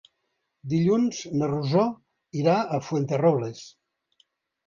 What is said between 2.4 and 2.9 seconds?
irà a